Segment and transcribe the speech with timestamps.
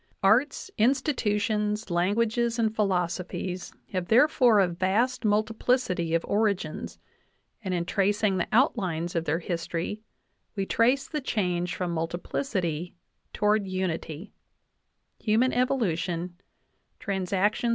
[0.23, 6.97] Arts, institutions, languages, and philosophies have therefore a vast multiplicity of origins,
[7.63, 10.01] and in tracing the outlines of their history
[10.55, 12.91] we trace the change frpjii^jiiullipH^ky
[13.37, 14.31] J^
[15.19, 16.35] (Human Evolution,
[16.99, 17.31] Trans.